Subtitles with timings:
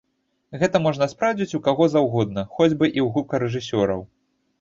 [0.61, 4.01] Гэта можна спраўдзіць у каго заўгодна, хоць бы і ў гукарэжысёраў.